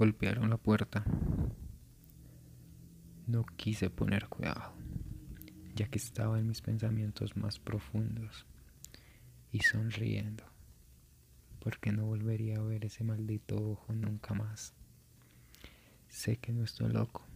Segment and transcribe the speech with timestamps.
[0.00, 1.04] golpearon la puerta.
[3.26, 4.72] No quise poner cuidado,
[5.76, 8.46] ya que estaba en mis pensamientos más profundos
[9.52, 10.42] y sonriendo,
[11.62, 14.72] porque no volvería a ver ese maldito ojo nunca más.
[16.08, 17.26] Sé que no estoy loco,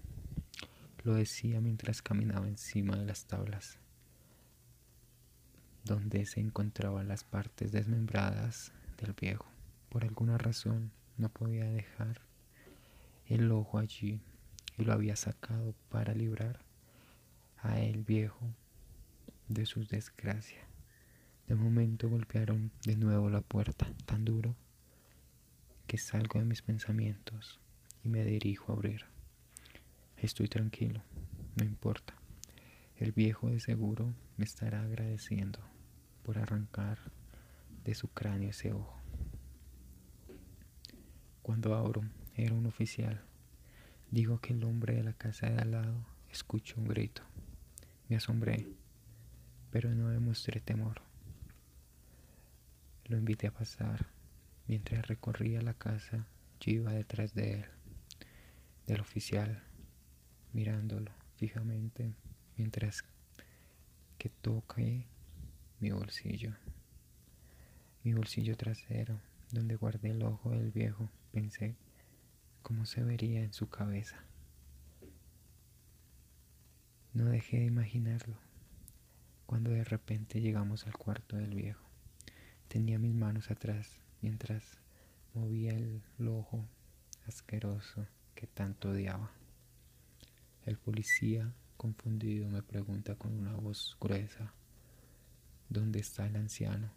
[1.03, 3.79] lo decía mientras caminaba encima de las tablas,
[5.85, 9.45] donde se encontraban las partes desmembradas del viejo.
[9.91, 12.24] Por alguna razón no podía dejar
[13.29, 14.21] el ojo allí
[14.77, 16.61] y lo había sacado para librar
[17.59, 18.55] a el viejo
[19.49, 20.65] de sus desgracias.
[21.47, 24.57] De momento golpearon de nuevo la puerta tan duro
[25.87, 27.61] que salgo de mis pensamientos
[28.03, 29.05] y me dirijo a abrir.
[30.17, 31.03] Estoy tranquilo,
[31.57, 32.15] no importa.
[32.97, 35.59] El viejo de seguro me estará agradeciendo
[36.23, 36.99] por arrancar
[37.85, 38.99] de su cráneo ese ojo.
[41.43, 42.03] Cuando abro,
[42.37, 43.23] era un oficial.
[44.11, 47.23] Digo que el hombre de la casa de al lado escuchó un grito.
[48.09, 48.67] Me asombré,
[49.71, 51.01] pero no demostré temor.
[53.07, 54.07] Lo invité a pasar.
[54.67, 56.27] Mientras recorría la casa,
[56.61, 57.65] yo iba detrás de él,
[58.87, 59.63] del oficial,
[60.53, 62.15] mirándolo fijamente
[62.57, 63.05] mientras
[64.19, 65.05] que toqué
[65.81, 66.55] mi bolsillo,
[68.03, 69.21] mi bolsillo trasero,
[69.51, 71.11] donde guardé el ojo del viejo.
[71.33, 71.75] Pensé
[72.65, 74.25] cómo se vería en su cabeza.
[77.13, 78.39] No dejé de imaginarlo
[79.45, 81.85] cuando de repente llegamos al cuarto del viejo.
[82.69, 84.79] Tenía mis manos atrás mientras
[85.35, 86.67] movía el ojo
[87.27, 89.31] asqueroso que tanto odiaba.
[90.65, 94.55] El policía, confundido, me pregunta con una voz gruesa,
[95.69, 96.91] ¿dónde está el anciano?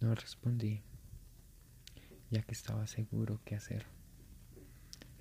[0.00, 0.80] No respondí,
[2.30, 3.95] ya que estaba seguro qué hacer.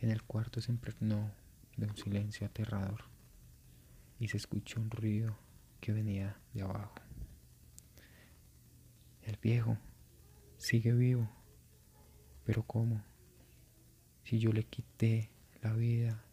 [0.02, 1.32] En el cuarto se impregnó
[1.78, 3.06] de un silencio aterrador
[4.20, 5.38] y se escuchó un ruido
[5.80, 6.96] que venía de abajo.
[9.24, 9.78] El viejo
[10.58, 11.30] sigue vivo.
[12.46, 13.04] Pero ¿cómo?
[14.24, 16.24] Si yo le quité la vida,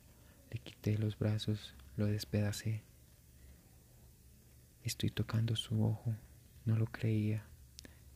[0.50, 2.84] le quité los brazos, lo despedacé.
[4.82, 6.14] Estoy tocando su ojo,
[6.64, 7.46] no lo creía.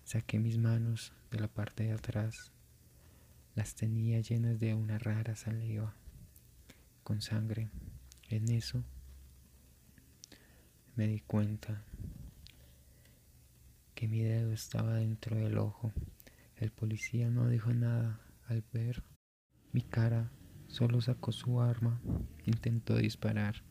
[0.04, 2.52] Saqué mis manos de la parte de atrás.
[3.56, 5.94] Las tenía llenas de una rara saliva,
[7.02, 7.70] con sangre.
[8.28, 8.84] En eso
[10.94, 11.82] me di cuenta
[13.94, 15.90] que mi dedo estaba dentro del ojo.
[16.56, 19.02] El policía no dijo nada al ver
[19.72, 20.30] mi cara,
[20.68, 21.98] solo sacó su arma,
[22.44, 23.62] intentó disparar,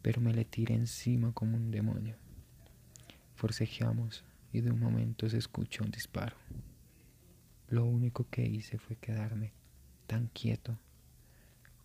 [0.00, 2.16] pero me le tiré encima como un demonio.
[3.34, 6.36] Forcejeamos y de un momento se escuchó un disparo.
[7.68, 9.52] Lo único que hice fue quedarme
[10.06, 10.78] tan quieto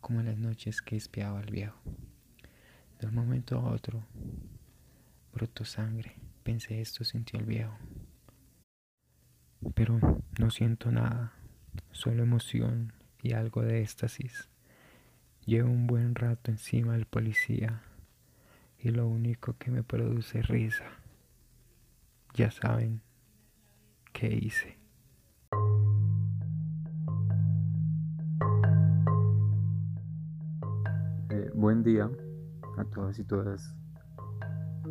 [0.01, 1.79] como en las noches que espiaba al viejo.
[2.99, 4.05] De un momento a otro
[5.33, 7.77] brotó sangre Pensé esto sintió el viejo.
[9.75, 9.97] Pero
[10.37, 11.31] no siento nada,
[11.91, 14.49] solo emoción y algo de éxtasis.
[15.45, 17.81] Llevo un buen rato encima del policía
[18.77, 20.85] y lo único que me produce risa.
[22.33, 23.01] Ya saben
[24.11, 24.82] qué hice.
[31.63, 32.11] Buen día
[32.75, 33.73] a todas y todas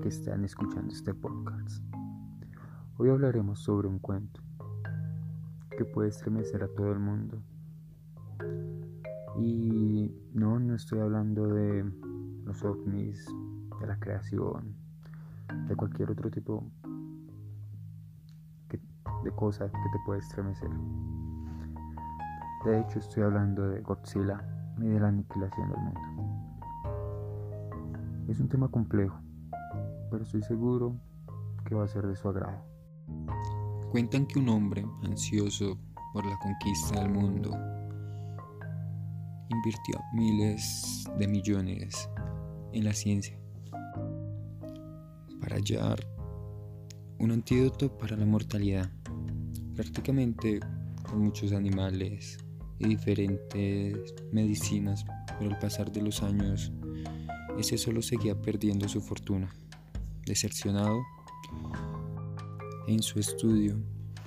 [0.01, 1.85] que están escuchando este podcast.
[2.97, 4.41] Hoy hablaremos sobre un cuento
[5.77, 7.43] que puede estremecer a todo el mundo.
[9.39, 11.85] Y no, no estoy hablando de
[12.47, 13.27] los ovnis,
[13.79, 14.75] de la creación,
[15.69, 16.65] de cualquier otro tipo
[18.71, 20.71] de cosa que te puede estremecer.
[22.65, 24.43] De hecho, estoy hablando de Godzilla
[24.79, 26.42] y de la aniquilación del mundo.
[28.33, 29.21] Es un tema complejo
[30.11, 30.99] pero estoy seguro
[31.67, 32.65] que va a ser de su agrado.
[33.91, 35.79] Cuentan que un hombre ansioso
[36.13, 37.51] por la conquista del mundo
[39.49, 42.09] invirtió miles de millones
[42.73, 43.39] en la ciencia
[45.41, 46.07] para hallar
[47.19, 48.91] un antídoto para la mortalidad.
[49.75, 50.61] Prácticamente
[51.09, 52.39] con muchos animales
[52.79, 55.05] y diferentes medicinas,
[55.39, 56.73] pero al pasar de los años,
[57.59, 59.53] ese solo seguía perdiendo su fortuna
[60.27, 61.03] decepcionado
[62.87, 63.77] en su estudio,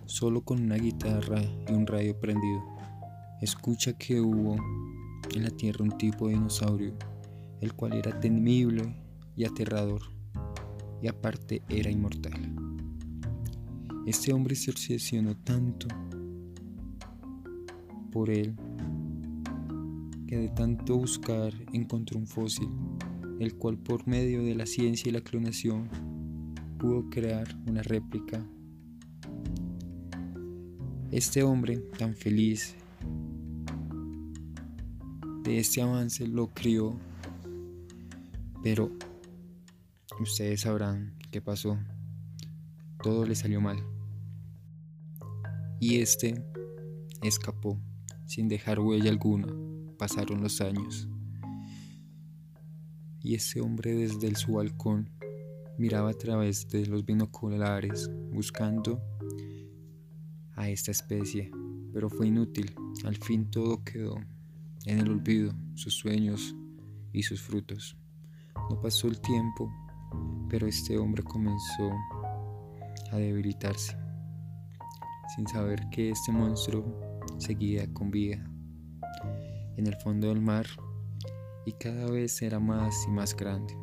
[0.05, 2.63] solo con una guitarra y un radio prendido.
[3.41, 4.55] Escucha que hubo
[5.33, 6.93] en la Tierra un tipo de dinosaurio,
[7.61, 8.95] el cual era temible
[9.35, 10.01] y aterrador,
[11.01, 12.55] y aparte era inmortal.
[14.05, 15.87] Este hombre se obsesionó tanto
[18.11, 18.55] por él
[20.27, 22.69] que de tanto buscar encontró un fósil,
[23.39, 25.89] el cual por medio de la ciencia y la clonación
[26.79, 28.45] pudo crear una réplica.
[31.11, 32.75] Este hombre tan feliz
[35.43, 36.99] de este avance lo crió,
[38.63, 38.91] pero
[40.19, 41.77] ustedes sabrán qué pasó.
[43.01, 43.77] Todo le salió mal.
[45.79, 46.43] Y este
[47.21, 47.79] escapó
[48.25, 49.47] sin dejar huella alguna.
[49.97, 51.07] Pasaron los años.
[53.25, 55.09] Y ese hombre desde su balcón
[55.79, 59.01] miraba a través de los binoculares buscando
[60.55, 61.49] a esta especie,
[61.91, 62.75] pero fue inútil.
[63.03, 64.17] Al fin todo quedó
[64.85, 66.55] en el olvido, sus sueños
[67.13, 67.97] y sus frutos.
[68.69, 69.73] No pasó el tiempo,
[70.47, 71.89] pero este hombre comenzó
[73.11, 73.97] a debilitarse,
[75.35, 76.85] sin saber que este monstruo
[77.39, 78.47] seguía con vida
[79.77, 80.67] en el fondo del mar
[81.65, 83.75] y cada vez era más y más grande.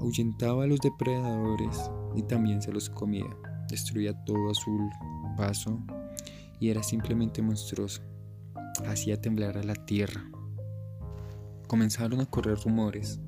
[0.00, 3.28] Ahuyentaba a los depredadores y también se los comía.
[3.68, 4.90] Destruía todo a su
[5.36, 5.78] paso
[6.60, 8.02] y era simplemente monstruoso.
[8.86, 10.24] Hacía temblar a la tierra.
[11.66, 13.20] Comenzaron a correr rumores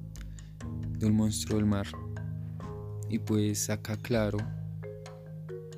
[0.99, 1.87] de un monstruo del mar.
[3.09, 4.39] Y pues acá claro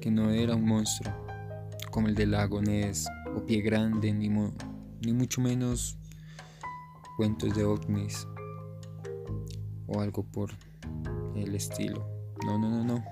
[0.00, 1.15] que no era un monstruo
[1.91, 3.06] como el del lago Ness
[3.37, 5.99] o Pie Grande, ni, ni mucho menos
[7.17, 8.26] cuentos de ovnis
[9.87, 10.50] o algo por
[11.37, 12.06] el estilo.
[12.47, 13.05] No, no, no, no.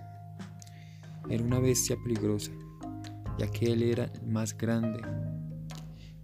[1.28, 2.50] Era una bestia peligrosa,
[3.38, 5.00] ya que él era el más grande.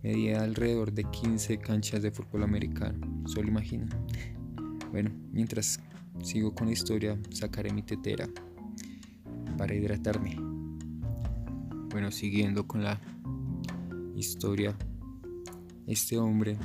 [0.02, 3.88] Medía alrededor de 15 canchas de fútbol americano, solo imagina.
[4.90, 5.80] Bueno, mientras
[6.22, 8.28] sigo con la historia, sacaré mi tetera
[9.58, 10.36] para hidratarme.
[11.90, 13.00] Bueno, siguiendo con la
[14.14, 14.76] historia,
[15.86, 16.58] este hombre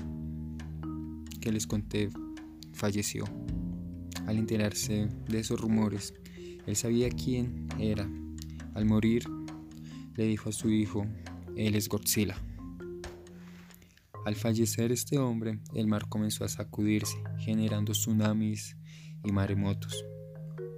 [1.41, 2.09] que les conté
[2.71, 3.25] falleció.
[4.27, 6.13] Al enterarse de esos rumores,
[6.65, 8.09] él sabía quién era.
[8.75, 9.23] Al morir,
[10.15, 11.05] le dijo a su hijo,
[11.57, 12.37] él es Godzilla.
[14.25, 18.77] Al fallecer este hombre, el mar comenzó a sacudirse, generando tsunamis
[19.23, 20.05] y maremotos,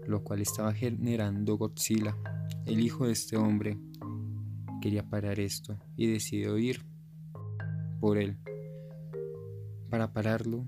[0.08, 2.18] lo cual estaba generando Godzilla.
[2.66, 3.78] El hijo de este hombre
[4.82, 6.82] quería parar esto y decidió ir
[8.00, 8.38] por él
[9.94, 10.66] para pararlo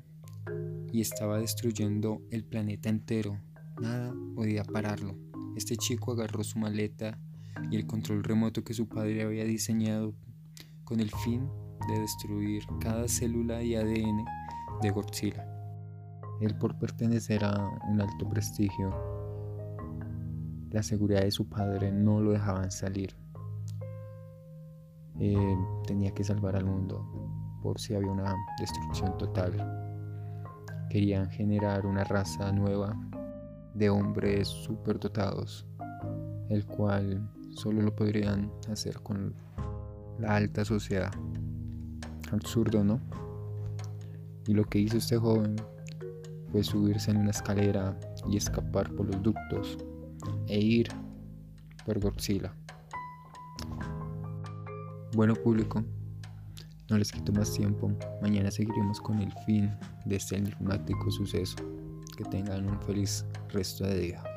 [0.94, 3.42] y estaba destruyendo el planeta entero.
[3.82, 5.16] Nada podía pararlo.
[5.56, 7.18] Este chico agarró su maleta
[7.72, 10.14] y el control remoto que su padre había diseñado
[10.84, 11.50] con el fin
[11.88, 14.26] de destruir cada célula y ADN
[14.84, 15.44] de Godzilla.
[16.40, 18.94] Él por pertenecer a un alto prestigio,
[20.70, 23.16] la seguridad de su padre no lo dejaban salir.
[25.88, 27.25] tenía que salvar al mundo
[27.66, 29.52] por si había una destrucción total.
[30.88, 32.96] Querían generar una raza nueva
[33.74, 35.66] de hombres superdotados,
[36.50, 39.34] el cual solo lo podrían hacer con
[40.20, 41.12] la alta sociedad.
[42.32, 43.02] Absurdo, ¿no?
[44.46, 45.56] Y lo que hizo este joven
[46.52, 49.76] fue subirse en una escalera y escapar por los ductos
[50.46, 50.90] e ir
[51.84, 52.54] por Godzilla.
[55.16, 55.84] Bueno público,
[56.90, 57.92] no les quito más tiempo.
[58.22, 59.72] Mañana seguiremos con el fin
[60.06, 61.58] de este enigmático suceso.
[62.18, 64.35] Que tengan un feliz resto de día.